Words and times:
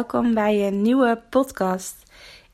welkom 0.00 0.34
bij 0.34 0.66
een 0.66 0.82
nieuwe 0.82 1.22
podcast. 1.30 1.96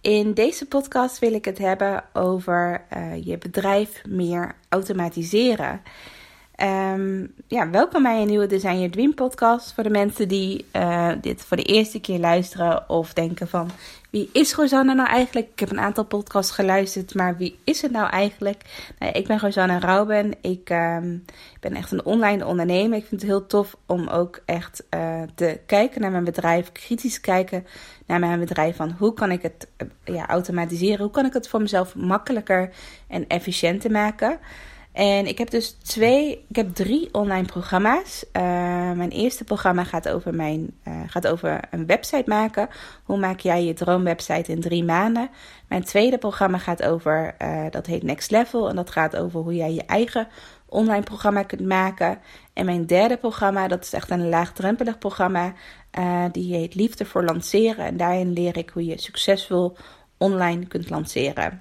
In 0.01 0.35
deze 0.35 0.67
podcast 0.67 1.19
wil 1.19 1.33
ik 1.33 1.45
het 1.45 1.59
hebben 1.59 2.05
over 2.13 2.85
eh, 2.89 3.27
je 3.27 3.39
bedrijf 3.39 4.03
meer 4.09 4.55
automatiseren. 4.69 5.81
Ehm, 6.57 7.27
ja, 7.47 7.71
welkom 7.71 8.03
bij 8.03 8.21
een 8.21 8.27
nieuwe 8.27 8.47
Design 8.47 8.75
Your 8.75 8.91
Dream 8.91 9.15
podcast. 9.15 9.73
Voor 9.73 9.83
de 9.83 9.91
mensen 9.91 10.29
die 10.29 10.65
eh, 10.71 11.13
dit 11.21 11.45
voor 11.45 11.57
de 11.57 11.63
eerste 11.63 12.01
keer 12.01 12.19
luisteren 12.19 12.89
of 12.89 13.13
denken 13.13 13.49
van... 13.49 13.71
Wie 14.11 14.29
is 14.33 14.55
Rosanne 14.55 14.95
nou 14.95 15.09
eigenlijk? 15.09 15.49
Ik 15.53 15.59
heb 15.59 15.71
een 15.71 15.81
aantal 15.81 16.05
podcasts 16.05 16.53
geluisterd, 16.53 17.15
maar 17.15 17.37
wie 17.37 17.59
is 17.65 17.83
het 17.83 17.91
nou 17.91 18.11
eigenlijk? 18.11 18.63
Nou, 18.99 19.13
ik 19.13 19.27
ben 19.27 19.39
Rosanne 19.39 19.79
Rauben. 19.79 20.33
Ik 20.41 20.71
ehm, 20.71 21.17
ben 21.61 21.75
echt 21.75 21.93
een 21.93 22.05
online 22.05 22.47
ondernemer. 22.47 22.99
Ik 22.99 23.07
vind 23.07 23.21
het 23.21 23.31
heel 23.31 23.47
tof 23.47 23.77
om 23.87 24.09
ook 24.09 24.41
echt 24.45 24.85
uh, 24.95 25.23
te 25.35 25.61
kijken 25.67 26.01
naar 26.01 26.11
mijn 26.11 26.25
bedrijf. 26.25 26.73
Kritisch 26.73 27.21
kijken 27.21 27.67
naar 28.07 28.19
mijn 28.19 28.41
bedrijf. 28.41 28.77
Van 28.77 28.95
hoe 28.99 29.15
kan 29.15 29.31
ik 29.31 29.43
het 29.43 29.69
uh, 29.83 30.15
ja, 30.15 30.29
automatiseren? 30.29 31.01
Hoe 31.01 31.11
kan 31.11 31.27
ik 31.27 31.33
het 31.33 31.49
voor 31.49 31.61
mezelf 31.61 31.95
makkelijker 31.95 32.71
en 33.09 33.27
efficiënter 33.27 33.91
maken? 33.91 34.39
En 34.97 35.27
ik 35.27 35.39
heb 35.39 35.51
dus 35.51 35.71
twee, 35.71 36.45
ik 36.49 36.57
heb 36.57 36.75
drie 36.75 37.09
online 37.13 37.47
programma's. 37.47 38.25
Uh, 38.33 38.43
mijn 38.93 39.11
eerste 39.11 39.45
programma 39.45 39.85
gaat 39.85 40.09
over, 40.09 40.35
mijn, 40.35 40.71
uh, 40.89 41.01
gaat 41.07 41.27
over 41.27 41.61
een 41.71 41.87
website 41.87 42.23
maken. 42.27 42.69
Hoe 43.05 43.19
maak 43.19 43.41
jij 43.41 43.65
je 43.65 43.75
droomwebsite 43.75 44.53
in 44.53 44.61
drie 44.61 44.85
maanden? 44.85 45.31
Mijn 45.69 45.85
tweede 45.85 46.19
programma 46.19 46.59
gaat 46.59 46.83
over, 46.83 47.35
uh, 47.43 47.65
dat 47.71 47.87
heet 47.87 48.03
Next 48.03 48.31
Level. 48.31 48.69
En 48.69 48.77
dat 48.77 48.91
gaat 48.91 49.17
over 49.17 49.41
hoe 49.41 49.55
jij 49.55 49.73
je 49.73 49.85
eigen 49.85 50.29
online 50.67 51.03
programma 51.03 51.43
kunt 51.43 51.67
maken. 51.67 52.19
En 52.53 52.65
mijn 52.65 52.87
derde 52.87 53.17
programma, 53.17 53.69
dat 53.69 53.85
is 53.85 53.93
echt 53.93 54.11
een 54.11 54.29
laagdrempelig 54.29 54.99
programma. 54.99 55.53
die 56.33 56.55
heet 56.55 56.75
Liefde 56.75 57.05
voor 57.05 57.25
Lanceren. 57.25 57.85
En 57.85 57.97
daarin 57.97 58.33
leer 58.33 58.57
ik 58.57 58.71
hoe 58.71 58.85
je 58.85 59.01
succesvol 59.01 59.77
online 60.19 60.67
kunt 60.67 60.91
lanceren. 60.91 61.61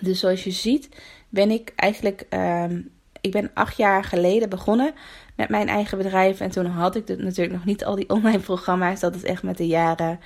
Dus 0.00 0.20
zoals 0.20 0.44
je 0.44 0.50
ziet 0.50 0.88
ben 1.28 1.50
ik 1.50 1.72
eigenlijk, 1.76 2.26
um, 2.30 2.90
ik 3.20 3.32
ben 3.32 3.50
acht 3.54 3.76
jaar 3.76 4.04
geleden 4.04 4.48
begonnen 4.48 4.94
met 5.36 5.48
mijn 5.48 5.68
eigen 5.68 5.98
bedrijf. 5.98 6.40
En 6.40 6.50
toen 6.50 6.66
had 6.66 6.96
ik 6.96 7.08
natuurlijk 7.08 7.52
nog 7.52 7.64
niet 7.64 7.84
al 7.84 7.94
die 7.94 8.08
online 8.08 8.38
programma's. 8.38 9.00
Dat 9.00 9.14
is 9.14 9.24
echt 9.24 9.42
met 9.42 9.56
de 9.56 9.66
jaren 9.66 10.20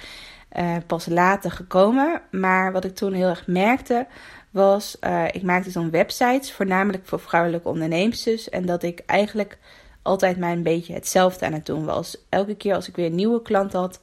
uh, 0.58 0.76
pas 0.86 1.06
later 1.06 1.50
gekomen. 1.50 2.22
Maar 2.30 2.72
wat 2.72 2.84
ik 2.84 2.94
toen 2.94 3.12
heel 3.12 3.28
erg 3.28 3.46
merkte 3.46 4.06
was, 4.50 4.96
uh, 5.00 5.24
ik 5.32 5.42
maakte 5.42 5.70
zo'n 5.70 5.90
websites, 5.90 6.52
voornamelijk 6.52 7.06
voor 7.06 7.20
vrouwelijke 7.20 7.68
ondernemers. 7.68 8.22
Dus, 8.22 8.48
en 8.48 8.66
dat 8.66 8.82
ik 8.82 9.02
eigenlijk 9.06 9.58
altijd 10.02 10.38
maar 10.38 10.52
een 10.52 10.62
beetje 10.62 10.94
hetzelfde 10.94 11.46
aan 11.46 11.52
het 11.52 11.66
doen 11.66 11.84
was. 11.84 12.16
Elke 12.28 12.54
keer 12.54 12.74
als 12.74 12.88
ik 12.88 12.96
weer 12.96 13.06
een 13.06 13.14
nieuwe 13.14 13.42
klant 13.42 13.72
had, 13.72 14.00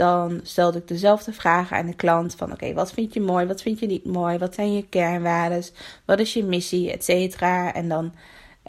dan 0.00 0.40
stelde 0.42 0.78
ik 0.78 0.88
dezelfde 0.88 1.32
vragen 1.32 1.76
aan 1.76 1.86
de 1.86 1.94
klant 1.94 2.34
van 2.34 2.52
oké, 2.52 2.72
wat 2.72 2.92
vind 2.92 3.14
je 3.14 3.20
mooi, 3.20 3.46
wat 3.46 3.62
vind 3.62 3.78
je 3.78 3.86
niet 3.86 4.04
mooi, 4.04 4.38
wat 4.38 4.54
zijn 4.54 4.74
je 4.74 4.86
kernwaarden, 4.88 5.64
wat 6.04 6.18
is 6.18 6.32
je 6.32 6.44
missie, 6.44 6.92
et 6.92 7.04
cetera. 7.04 7.74
En 7.74 7.88
dan 7.88 8.12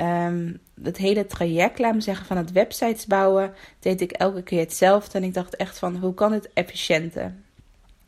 um, 0.02 0.60
het 0.84 0.98
hele 0.98 1.26
traject, 1.26 1.80
laat 1.80 1.94
me 1.94 2.02
zeggen, 2.02 2.26
van 2.26 2.38
het 2.38 2.52
websites 2.52 3.06
bouwen, 3.06 3.54
deed 3.80 4.02
ik 4.02 4.12
elke 4.12 4.42
keer 4.42 4.60
hetzelfde. 4.60 5.18
En 5.18 5.24
ik 5.24 5.34
dacht 5.34 5.56
echt 5.56 5.80
van 5.80 5.96
hoe 5.96 6.14
kan 6.14 6.32
het 6.32 6.50
efficiënter? 6.54 7.34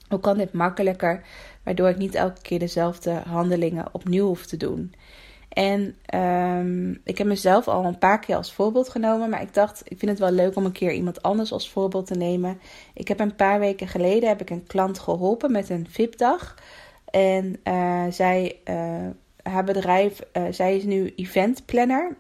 Hoe 0.10 0.20
kan 0.20 0.38
dit 0.38 0.54
makkelijker, 0.54 1.22
waardoor 1.64 1.90
ik 1.90 1.98
niet 1.98 2.16
elke 2.16 2.42
keer 2.42 2.60
dezelfde 2.60 3.12
handelingen 3.12 3.86
opnieuw 3.92 4.26
hoef 4.26 4.46
te 4.46 4.58
doen? 4.58 4.94
En 5.54 5.96
um, 6.16 7.02
ik 7.04 7.18
heb 7.18 7.28
mezelf 7.28 7.68
al 7.68 7.86
een 7.86 7.98
paar 7.98 8.20
keer 8.20 8.36
als 8.36 8.54
voorbeeld 8.54 8.90
genomen. 8.90 9.30
Maar 9.30 9.42
ik 9.42 9.54
dacht, 9.54 9.82
ik 9.86 10.00
vind 10.00 10.12
het 10.12 10.20
wel 10.20 10.32
leuk 10.32 10.56
om 10.56 10.66
een 10.66 10.72
keer 10.72 10.94
iemand 10.94 11.22
anders 11.22 11.52
als 11.52 11.70
voorbeeld 11.70 12.06
te 12.06 12.16
nemen. 12.16 12.60
Ik 12.94 13.08
heb 13.08 13.20
een 13.20 13.36
paar 13.36 13.60
weken 13.60 13.88
geleden 13.88 14.30
heb 14.30 14.42
ik 14.42 14.50
een 14.50 14.68
klant 14.68 15.00
geholpen 15.00 15.52
met 15.52 15.70
een 15.70 15.88
VIP-dag. 15.90 16.56
En 17.06 17.60
uh, 17.64 18.04
zij, 18.10 18.60
uh, 18.66 19.08
haar 19.44 19.64
bedrijf, 19.64 20.20
uh, 20.38 20.44
zij 20.50 20.76
is 20.76 20.84
nu 20.84 21.14
event 21.16 21.66
planner. 21.66 22.16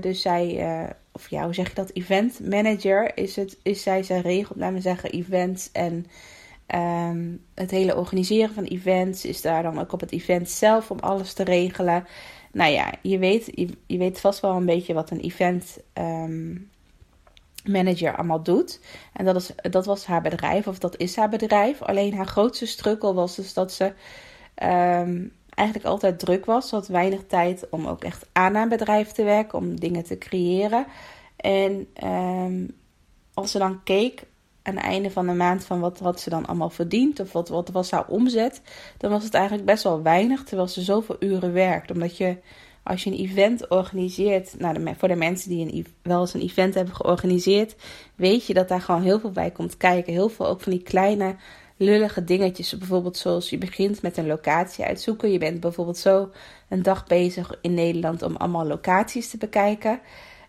dus 0.00 0.22
zij, 0.22 0.64
of 1.12 1.28
ja, 1.28 1.44
hoe 1.44 1.54
zeg 1.54 1.68
je 1.68 1.74
dat? 1.74 1.90
Event 1.92 2.40
manager 2.48 3.16
is, 3.16 3.36
het, 3.36 3.58
is 3.62 3.82
zij. 3.82 4.02
Zij 4.02 4.20
regelt, 4.20 4.58
laten 4.58 4.82
zeggen, 4.82 5.10
events 5.10 5.72
en 5.72 6.06
Um, 6.74 7.44
het 7.54 7.70
hele 7.70 7.96
organiseren 7.96 8.54
van 8.54 8.64
events 8.64 9.24
is 9.24 9.40
daar 9.40 9.62
dan 9.62 9.78
ook 9.78 9.92
op 9.92 10.00
het 10.00 10.12
event 10.12 10.50
zelf 10.50 10.90
om 10.90 10.98
alles 10.98 11.32
te 11.32 11.44
regelen. 11.44 12.06
Nou 12.52 12.72
ja, 12.72 12.92
je 13.02 13.18
weet, 13.18 13.52
je, 13.86 13.98
weet 13.98 14.20
vast 14.20 14.40
wel 14.40 14.56
een 14.56 14.66
beetje 14.66 14.94
wat 14.94 15.10
een 15.10 15.20
event 15.20 15.78
um, 15.94 16.70
manager 17.64 18.16
allemaal 18.16 18.42
doet. 18.42 18.80
En 19.12 19.24
dat, 19.24 19.36
is, 19.36 19.50
dat 19.70 19.86
was 19.86 20.06
haar 20.06 20.22
bedrijf, 20.22 20.66
of 20.66 20.78
dat 20.78 20.96
is 20.96 21.16
haar 21.16 21.28
bedrijf. 21.28 21.82
Alleen 21.82 22.14
haar 22.14 22.26
grootste 22.26 22.66
struggle 22.66 23.14
was 23.14 23.36
dus 23.36 23.54
dat 23.54 23.72
ze 23.72 23.84
um, 23.84 25.32
eigenlijk 25.54 25.88
altijd 25.88 26.18
druk 26.18 26.44
was. 26.44 26.68
Ze 26.68 26.74
had 26.74 26.86
weinig 26.86 27.20
tijd 27.26 27.66
om 27.70 27.86
ook 27.86 28.04
echt 28.04 28.26
aan 28.32 28.54
haar 28.54 28.68
bedrijf 28.68 29.12
te 29.12 29.24
werken, 29.24 29.58
om 29.58 29.80
dingen 29.80 30.04
te 30.04 30.18
creëren. 30.18 30.86
En 31.36 31.88
als 33.34 33.50
ze 33.50 33.58
dan 33.58 33.82
keek 33.82 34.22
aan 34.62 34.74
het 34.74 34.84
einde 34.84 35.10
van 35.10 35.26
de 35.26 35.32
maand 35.32 35.64
van 35.64 35.80
wat 35.80 35.98
had 35.98 36.20
ze 36.20 36.30
dan 36.30 36.46
allemaal 36.46 36.70
verdiend 36.70 37.20
of 37.20 37.32
wat, 37.32 37.48
wat 37.48 37.68
was 37.68 37.90
haar 37.90 38.06
omzet, 38.06 38.62
dan 38.98 39.10
was 39.10 39.24
het 39.24 39.34
eigenlijk 39.34 39.66
best 39.66 39.82
wel 39.82 40.02
weinig 40.02 40.44
terwijl 40.44 40.68
ze 40.68 40.82
zoveel 40.82 41.16
uren 41.20 41.52
werkt. 41.52 41.90
Omdat 41.90 42.16
je 42.16 42.36
als 42.82 43.04
je 43.04 43.10
een 43.10 43.18
event 43.18 43.68
organiseert, 43.68 44.54
nou 44.58 44.94
voor 44.96 45.08
de 45.08 45.16
mensen 45.16 45.50
die 45.50 45.72
een, 45.72 45.86
wel 46.02 46.20
eens 46.20 46.34
een 46.34 46.40
event 46.40 46.74
hebben 46.74 46.94
georganiseerd, 46.94 47.76
weet 48.14 48.46
je 48.46 48.54
dat 48.54 48.68
daar 48.68 48.80
gewoon 48.80 49.02
heel 49.02 49.20
veel 49.20 49.30
bij 49.30 49.50
komt 49.50 49.76
kijken. 49.76 50.12
Heel 50.12 50.28
veel 50.28 50.46
ook 50.46 50.60
van 50.60 50.72
die 50.72 50.82
kleine 50.82 51.36
lullige 51.76 52.24
dingetjes. 52.24 52.78
Bijvoorbeeld 52.78 53.16
zoals 53.16 53.50
je 53.50 53.58
begint 53.58 54.02
met 54.02 54.16
een 54.16 54.26
locatie 54.26 54.84
uitzoeken. 54.84 55.32
Je 55.32 55.38
bent 55.38 55.60
bijvoorbeeld 55.60 55.98
zo 55.98 56.30
een 56.68 56.82
dag 56.82 57.06
bezig 57.06 57.58
in 57.60 57.74
Nederland 57.74 58.22
om 58.22 58.36
allemaal 58.36 58.66
locaties 58.66 59.30
te 59.30 59.36
bekijken. 59.36 60.00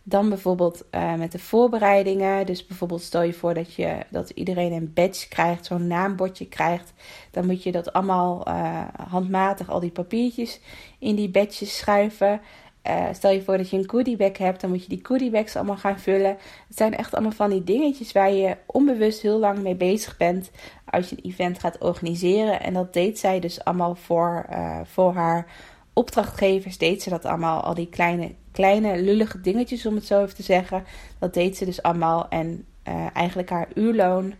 Dan 0.04 0.30
bijvoorbeeld 0.30 0.84
uh, 0.92 1.14
met 1.16 1.32
de 1.32 1.40
voorbereidingen. 1.40 2.46
Dus 2.46 2.66
bijvoorbeeld 2.66 3.02
stel 3.02 3.22
je 3.22 3.34
voor 3.34 3.54
dat, 3.54 3.74
je, 3.74 3.98
dat 4.10 4.30
iedereen 4.30 4.72
een 4.72 4.94
badge 4.94 5.28
krijgt, 5.28 5.66
zo'n 5.66 5.88
naambordje 5.88 6.48
krijgt. 6.48 6.94
Dan 7.32 7.46
moet 7.46 7.64
je 7.64 7.72
dat 7.72 7.94
allemaal 7.94 8.48
uh, 8.48 8.84
handmatig, 9.10 9.70
al 9.70 9.80
die 9.80 9.92
papiertjes 9.92 10.60
in 11.00 11.16
die 11.16 11.30
badges 11.30 11.78
schuiven. 11.78 12.42
Uh, 12.88 13.06
stel 13.12 13.32
je 13.32 13.42
voor 13.42 13.58
dat 13.58 13.70
je 13.70 13.78
een 13.78 13.90
goodiebag 13.90 14.38
hebt, 14.38 14.62
dan 14.62 14.70
moet 14.70 14.84
je 14.84 14.90
die 14.90 15.06
goodiebags 15.06 15.56
allemaal 15.56 15.78
gaan 15.78 16.00
vullen. 16.00 16.38
Het 16.68 16.78
zijn 16.78 16.98
echt 16.98 17.14
allemaal 17.14 17.32
van 17.32 17.50
die 17.50 17.64
dingetjes 17.64 18.12
waar 18.12 18.32
je 18.32 18.58
onbewust 18.66 19.22
heel 19.22 19.40
lang 19.40 19.60
mee 19.60 19.76
bezig 19.76 20.18
bent 20.18 20.52
als 20.86 21.10
je 21.10 21.16
een 21.16 21.32
event 21.32 21.60
gaat 21.60 21.78
organiseren. 21.78 22.62
En 22.62 22.74
dat 22.74 22.94
deed 22.94 23.20
zij 23.20 23.40
dus 23.40 23.64
allemaal 23.64 23.96
voor, 23.96 24.46
voor 24.84 25.14
haar 25.14 25.46
opdrachtgevers, 25.94 26.78
deed 26.78 27.02
ze 27.02 27.10
dat 27.10 27.26
allemaal, 27.26 27.62
al 27.62 27.74
die 27.74 27.90
kleine 27.90 28.32
kleine 28.52 29.02
lullige 29.02 29.42
dingetjes, 29.42 29.86
om 29.86 29.96
het 29.96 30.06
zo 30.06 30.22
even 30.24 30.36
te 30.36 30.44
zeggen. 30.44 30.84
Dat 31.20 31.34
deed 31.34 31.58
ze 31.58 31.66
dus 31.66 31.82
allemaal. 31.82 32.30
En 32.30 32.66
uh, 32.88 33.08
eigenlijk 33.14 33.50
haar 33.50 33.68
uurloon 33.74 34.34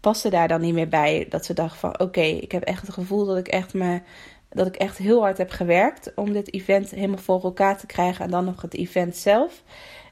paste 0.00 0.30
daar 0.30 0.48
dan 0.48 0.60
niet 0.60 0.74
meer 0.74 0.88
bij. 0.88 1.26
Dat 1.28 1.44
ze 1.44 1.52
dacht 1.54 1.76
van 1.76 2.00
oké, 2.00 2.20
ik 2.20 2.52
heb 2.52 2.62
echt 2.62 2.80
het 2.80 2.92
gevoel 2.94 3.24
dat 3.24 3.36
ik 3.36 3.48
echt 3.48 3.74
me. 3.74 4.00
Dat 4.48 4.66
ik 4.66 4.76
echt 4.76 4.98
heel 4.98 5.20
hard 5.20 5.38
heb 5.38 5.50
gewerkt 5.50 6.12
om 6.14 6.32
dit 6.32 6.54
event 6.54 6.90
helemaal 6.90 7.18
voor 7.18 7.42
elkaar 7.42 7.78
te 7.78 7.86
krijgen. 7.86 8.24
En 8.24 8.30
dan 8.30 8.44
nog 8.44 8.62
het 8.62 8.74
event 8.74 9.16
zelf. 9.16 9.62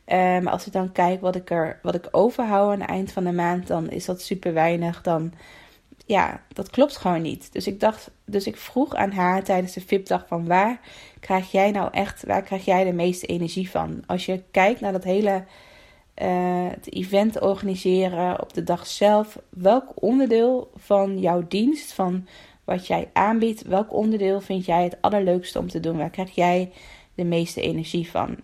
Uh, 0.06 0.16
maar 0.16 0.50
als 0.52 0.66
ik 0.66 0.72
dan 0.72 0.92
kijk 0.92 1.20
wat 1.20 1.36
ik, 1.36 1.50
er, 1.50 1.78
wat 1.82 1.94
ik 1.94 2.08
overhoud 2.10 2.72
aan 2.72 2.80
het 2.80 2.88
eind 2.88 3.12
van 3.12 3.24
de 3.24 3.32
maand, 3.32 3.66
dan 3.66 3.90
is 3.90 4.04
dat 4.04 4.22
super 4.22 4.52
weinig. 4.52 5.02
Dan 5.02 5.32
ja, 6.04 6.42
dat 6.52 6.70
klopt 6.70 6.96
gewoon 6.96 7.22
niet. 7.22 7.52
Dus 7.52 7.66
ik 7.66 7.80
dacht, 7.80 8.10
dus 8.24 8.46
ik 8.46 8.56
vroeg 8.56 8.94
aan 8.94 9.10
haar 9.10 9.42
tijdens 9.42 9.72
de 9.72 9.80
VIP-dag 9.80 10.24
van 10.26 10.46
waar 10.46 10.80
krijg 11.20 11.50
jij 11.50 11.70
nou 11.70 11.88
echt, 11.92 12.24
waar 12.26 12.42
krijg 12.42 12.64
jij 12.64 12.84
de 12.84 12.92
meeste 12.92 13.26
energie 13.26 13.70
van? 13.70 14.02
Als 14.06 14.26
je 14.26 14.42
kijkt 14.50 14.80
naar 14.80 14.92
dat 14.92 15.04
hele 15.04 15.44
uh, 16.22 16.68
het 16.70 16.92
event 16.92 17.40
organiseren 17.40 18.42
op 18.42 18.52
de 18.52 18.62
dag 18.62 18.86
zelf, 18.86 19.38
welk 19.48 19.92
onderdeel 19.94 20.70
van 20.76 21.18
jouw 21.18 21.44
dienst, 21.48 21.92
van 21.92 22.26
wat 22.64 22.86
jij 22.86 23.10
aanbiedt, 23.12 23.62
welk 23.62 23.92
onderdeel 23.92 24.40
vind 24.40 24.64
jij 24.64 24.84
het 24.84 24.96
allerleukste 25.00 25.58
om 25.58 25.68
te 25.68 25.80
doen? 25.80 25.96
Waar 25.96 26.10
krijg 26.10 26.34
jij 26.34 26.72
de 27.14 27.24
meeste 27.24 27.60
energie 27.60 28.10
van? 28.10 28.36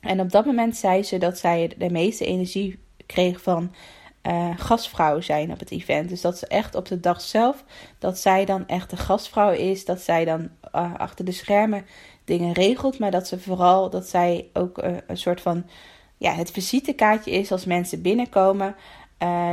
En 0.00 0.20
op 0.20 0.30
dat 0.30 0.44
moment 0.44 0.76
zei 0.76 1.02
ze 1.02 1.18
dat 1.18 1.38
zij 1.38 1.72
de 1.78 1.90
meeste 1.90 2.24
energie 2.24 2.78
kreeg 3.06 3.42
van 3.42 3.72
uh, 4.26 4.50
gastvrouw 4.56 5.20
zijn 5.20 5.52
op 5.52 5.58
het 5.58 5.70
event. 5.70 6.08
Dus 6.08 6.20
dat 6.20 6.38
ze 6.38 6.46
echt 6.46 6.74
op 6.74 6.86
de 6.86 7.00
dag 7.00 7.20
zelf, 7.20 7.64
dat 7.98 8.18
zij 8.18 8.44
dan 8.44 8.66
echt 8.66 8.90
de 8.90 8.96
gastvrouw 8.96 9.50
is. 9.50 9.84
Dat 9.84 10.00
zij 10.00 10.24
dan 10.24 10.48
uh, 10.74 10.94
achter 10.94 11.24
de 11.24 11.32
schermen 11.32 11.86
dingen 12.24 12.52
regelt. 12.52 12.98
Maar 12.98 13.10
dat 13.10 13.28
ze 13.28 13.38
vooral, 13.38 13.90
dat 13.90 14.06
zij 14.06 14.48
ook 14.52 14.84
uh, 14.84 14.96
een 15.06 15.16
soort 15.16 15.40
van, 15.40 15.64
ja, 16.16 16.32
het 16.32 16.50
visitekaartje 16.50 17.30
is 17.30 17.52
als 17.52 17.64
mensen 17.64 18.02
binnenkomen. 18.02 18.74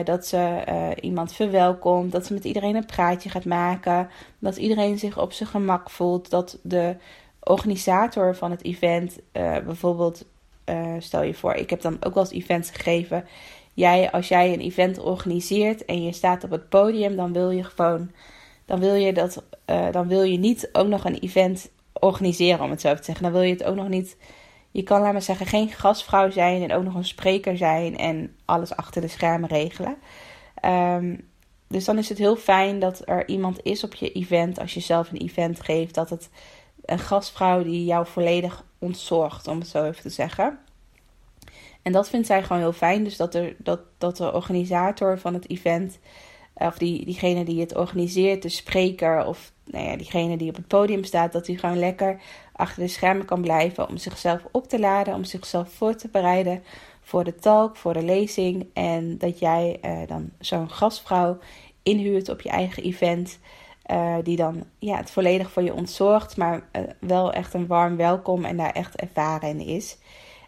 dat 0.04 0.28
ze 0.28 0.64
iemand 1.02 1.34
verwelkomt. 1.34 2.12
Dat 2.12 2.26
ze 2.26 2.34
met 2.34 2.44
iedereen 2.44 2.76
een 2.76 2.86
praatje 2.86 3.30
gaat 3.30 3.46
maken. 3.46 4.10
Dat 4.40 4.58
iedereen 4.58 5.00
zich 5.00 5.20
op 5.20 5.32
zijn 5.34 5.50
gemak 5.50 5.90
voelt. 5.90 6.30
Dat 6.30 6.60
de 6.64 6.96
organisator 7.40 8.36
van 8.36 8.52
het 8.52 8.64
event 8.64 9.20
bijvoorbeeld... 9.66 10.26
stel 11.00 11.24
je 11.24 11.34
voor, 11.34 11.54
ik 11.54 11.70
heb 11.70 11.82
dan 11.82 11.98
ook 12.00 12.14
wel 12.14 12.24
eens 12.24 12.34
events 12.34 12.70
gegeven 12.70 13.26
jij, 13.74 14.12
als 14.12 14.28
jij 14.28 14.54
een 14.54 14.60
event 14.60 15.00
organiseert 15.00 15.86
en 15.86 16.04
je 16.04 16.12
staat 16.12 16.44
op 16.44 16.52
het 16.52 16.70
podium, 16.70 17.16
dan 17.16 17.34
wil 17.34 17.50
je 17.50 17.64
gewoon, 17.64 18.12
dan 18.66 18.80
wil 18.80 18.94
je 18.94 19.14
dat, 19.14 19.44
uh, 19.66 19.92
dan 19.92 20.08
wil 20.08 20.24
je 20.24 20.38
niet 20.38 20.70
ook 20.72 20.88
nog 20.88 21.06
een 21.06 21.20
event 21.20 21.72
organiseren, 21.94 22.64
om 22.64 22.70
het 22.70 22.82
zo 22.82 22.96
te 22.96 23.04
zeggen. 23.04 23.24
Dan 23.24 23.34
wil 23.34 23.42
je 23.42 23.54
het 23.54 23.64
ook 23.64 23.76
nog 23.76 23.88
niet, 23.88 24.18
je 24.72 24.84
kan, 24.84 25.02
laat 25.02 25.24
zeggen, 25.24 25.46
geen 25.46 25.70
gastvrouw 25.70 26.30
zijn 26.30 26.62
en 26.62 26.74
ook 26.74 26.84
nog 26.84 26.96
een 26.96 27.06
spreker 27.06 27.58
zijn 27.58 27.98
en 27.98 28.36
alles 28.46 28.76
achter 28.76 29.02
de 29.02 29.08
schermen 29.08 29.50
regelen. 29.50 29.96
Um, 30.66 31.32
dus 31.68 31.86
dan 31.86 31.98
is 31.98 32.10
het 32.10 32.18
heel 32.18 32.36
fijn 32.36 32.80
dat 32.80 33.02
er 33.06 33.28
iemand 33.28 33.64
is 33.64 33.84
op 33.84 33.94
je 33.94 34.12
event, 34.12 34.60
als 34.60 34.74
je 34.74 34.80
zelf 34.80 35.12
een 35.12 35.18
event 35.18 35.62
geeft, 35.62 35.94
dat 35.94 36.10
het 36.10 36.30
een 36.86 37.00
gastvrouw 37.00 37.64
die 37.64 37.86
jou 37.86 38.08
volledig 38.08 38.66
ontzorgt, 38.80 39.48
om 39.48 39.60
het 39.60 39.68
zo 39.68 39.84
even 39.84 40.02
te 40.02 40.10
zeggen. 40.10 40.60
En 41.82 41.92
dat 41.92 42.10
vindt 42.10 42.28
zij 42.28 42.44
gewoon 42.44 42.62
heel 42.62 42.74
fijn. 42.74 43.04
Dus 43.04 43.18
dat, 43.18 43.36
er, 43.36 43.56
dat, 43.58 43.80
dat 43.98 44.18
de 44.18 44.34
organisator 44.34 45.20
van 45.20 45.34
het 45.34 45.50
event, 45.50 46.00
of 46.54 46.78
die, 46.78 47.06
diegene 47.06 47.46
die 47.46 47.60
het 47.60 47.76
organiseert, 47.76 48.42
de 48.42 48.50
spreker 48.50 49.26
of 49.26 49.52
nou 49.66 49.86
ja, 49.86 49.96
diegene 49.98 50.38
die 50.38 50.50
op 50.50 50.56
het 50.56 50.68
podium 50.68 51.04
staat, 51.04 51.32
dat 51.32 51.48
hij 51.48 51.56
gewoon 51.56 51.80
lekker 51.80 52.22
achter 52.54 52.82
de 52.84 52.88
schermen 52.88 53.26
kan 53.26 53.42
blijven 53.42 53.88
om 53.88 53.98
zichzelf 53.98 54.42
op 54.52 54.68
te 54.68 54.80
laden, 54.80 55.14
om 55.14 55.24
zichzelf 55.24 55.70
voor 55.74 55.96
te 55.96 56.08
bereiden 56.12 56.64
voor 57.02 57.24
de 57.24 57.36
talk, 57.36 57.76
voor 57.76 57.94
de 57.94 58.04
lezing. 58.04 58.66
En 58.74 59.18
dat 59.18 59.40
jij 59.40 59.80
uh, 59.86 60.08
dan 60.08 60.30
zo'n 60.40 60.70
gastvrouw 60.70 61.38
inhuurt 61.84 62.30
op 62.30 62.42
je 62.42 62.50
eigen 62.50 62.84
event. 62.84 63.40
Uh, 63.92 64.16
die 64.24 64.36
dan 64.36 64.64
ja, 64.80 64.98
het 64.98 65.12
volledig 65.12 65.52
voor 65.52 65.64
je 65.64 65.74
ontzorgt, 65.74 66.38
maar 66.38 66.70
wel 67.00 67.34
echt 67.34 67.54
een 67.54 67.68
warm 67.68 67.98
welkom 67.98 68.46
en 68.46 68.58
daar 68.58 68.72
echt 68.72 68.96
ervaren 68.96 69.50
in 69.50 69.60
is. 69.60 69.98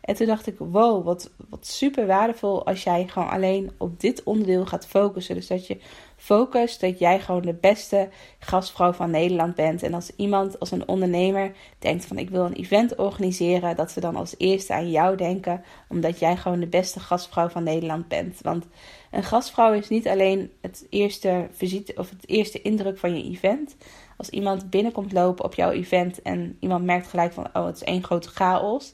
En 0.05 0.15
toen 0.15 0.27
dacht 0.27 0.47
ik, 0.47 0.55
wow, 0.57 1.05
wat, 1.05 1.31
wat 1.49 1.67
super 1.67 2.07
waardevol 2.07 2.65
als 2.65 2.83
jij 2.83 3.07
gewoon 3.07 3.29
alleen 3.29 3.71
op 3.77 3.99
dit 3.99 4.23
onderdeel 4.23 4.65
gaat 4.65 4.87
focussen. 4.87 5.35
Dus 5.35 5.47
dat 5.47 5.67
je 5.67 5.77
focust 6.17 6.81
dat 6.81 6.99
jij 6.99 7.19
gewoon 7.19 7.41
de 7.41 7.53
beste 7.53 8.09
gastvrouw 8.39 8.91
van 8.91 9.11
Nederland 9.11 9.55
bent. 9.55 9.83
En 9.83 9.93
als 9.93 10.11
iemand, 10.15 10.59
als 10.59 10.71
een 10.71 10.87
ondernemer 10.87 11.51
denkt 11.79 12.05
van 12.05 12.17
ik 12.17 12.29
wil 12.29 12.45
een 12.45 12.53
event 12.53 12.95
organiseren, 12.95 13.75
dat 13.75 13.91
ze 13.91 13.99
dan 13.99 14.15
als 14.15 14.35
eerste 14.37 14.73
aan 14.73 14.91
jou 14.91 15.17
denken, 15.17 15.63
omdat 15.89 16.19
jij 16.19 16.37
gewoon 16.37 16.59
de 16.59 16.67
beste 16.67 16.99
gastvrouw 16.99 17.49
van 17.49 17.63
Nederland 17.63 18.07
bent. 18.07 18.39
Want 18.41 18.65
een 19.11 19.23
gastvrouw 19.23 19.73
is 19.73 19.89
niet 19.89 20.07
alleen 20.07 20.51
het 20.61 20.87
eerste 20.89 21.47
visite 21.51 21.93
of 21.95 22.09
het 22.09 22.29
eerste 22.29 22.61
indruk 22.61 22.97
van 22.97 23.17
je 23.17 23.23
event. 23.23 23.75
Als 24.17 24.29
iemand 24.29 24.69
binnenkomt 24.69 25.11
lopen 25.11 25.45
op 25.45 25.53
jouw 25.53 25.71
event 25.71 26.21
en 26.21 26.57
iemand 26.59 26.85
merkt 26.85 27.07
gelijk 27.07 27.33
van 27.33 27.47
oh, 27.53 27.65
het 27.65 27.75
is 27.75 27.83
één 27.83 28.03
grote 28.03 28.29
chaos 28.29 28.93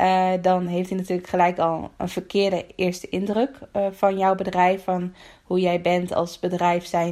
uh, 0.00 0.32
dan 0.42 0.66
heeft 0.66 0.88
hij 0.88 0.98
natuurlijk 0.98 1.28
gelijk 1.28 1.58
al 1.58 1.90
een 1.96 2.08
verkeerde 2.08 2.66
eerste 2.76 3.08
indruk 3.08 3.58
uh, 3.76 3.86
van 3.90 4.18
jouw 4.18 4.34
bedrijf. 4.34 4.84
Van 4.84 5.14
hoe 5.44 5.60
jij 5.60 5.80
bent 5.80 6.14
als 6.14 6.38
bedrijf 6.38 6.86
zijnde 6.86 7.08